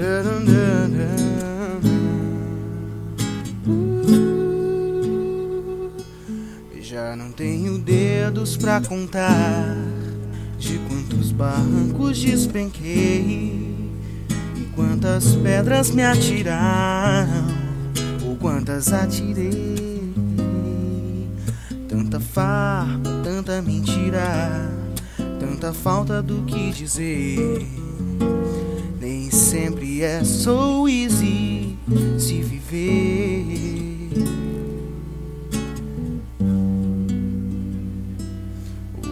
[0.00, 0.40] Uhum.
[6.80, 9.76] Já não tenho dedos pra contar
[10.58, 13.76] de quantos barrancos despenquei
[14.56, 17.46] e quantas pedras me atiraram
[18.24, 20.10] ou quantas atirei.
[21.88, 24.70] Tanta farpa, tanta mentira,
[25.38, 27.68] tanta falta do que dizer
[29.50, 31.76] Sempre é so easy
[32.16, 34.08] se viver.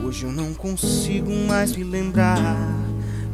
[0.05, 2.57] Hoje eu não consigo mais me lembrar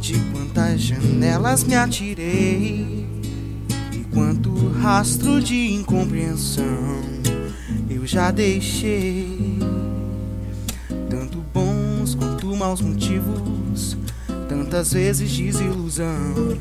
[0.01, 3.07] de quantas janelas me atirei
[3.93, 7.02] e quanto rastro de incompreensão
[7.91, 9.59] eu já deixei.
[11.11, 13.95] Tanto bons quanto maus motivos,
[14.49, 16.57] tantas vezes desilusão.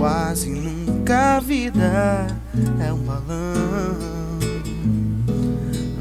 [0.00, 2.26] Quase nunca a vida
[2.82, 3.98] é um balão,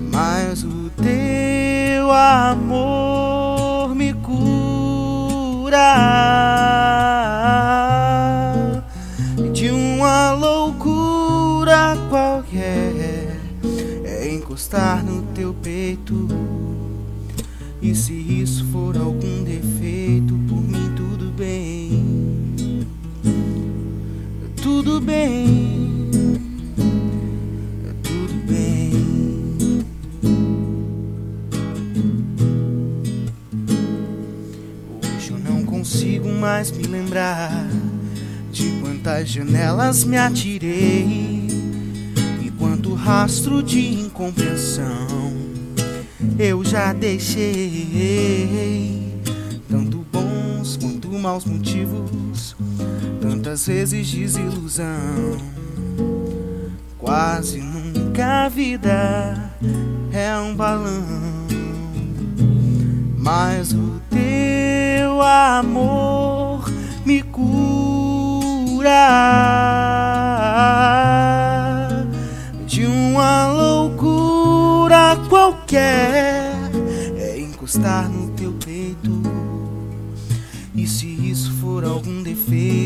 [0.09, 5.75] mas o teu amor me cura
[9.51, 13.37] de uma loucura qualquer.
[14.05, 16.25] É encostar no teu peito.
[17.81, 21.78] E se isso for algum defeito, por mim tudo bem.
[24.61, 26.09] Tudo bem.
[28.03, 28.91] Tudo bem.
[35.15, 37.67] Hoje eu não consigo mais me lembrar
[38.51, 41.47] de quantas janelas me atirei
[42.43, 45.07] e quanto rastro de incompreensão
[46.37, 48.19] eu já deixei.
[49.69, 52.48] Tanto bons quanto maus motivos,
[53.21, 55.37] tantas vezes desilusão.
[56.97, 59.51] Quase nunca a vida
[60.11, 61.47] é um balão,
[63.17, 66.69] mas o teu amor
[67.05, 67.69] me cura
[72.67, 76.53] de uma loucura qualquer.
[77.17, 79.21] É encostar no teu peito.
[80.75, 82.78] E se isso for algum defeito,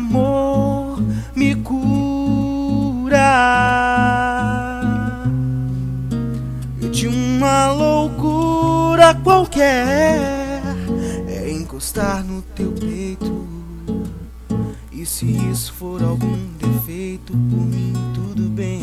[0.00, 0.98] amor
[1.36, 1.90] me cura
[6.90, 10.62] de uma loucura qualquer.
[11.28, 13.46] É encostar no teu peito.
[14.90, 18.79] E se isso for algum defeito, por mim tudo bem.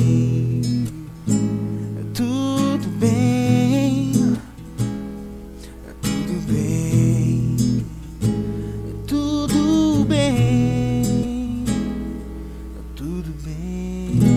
[12.97, 14.36] tudo bem.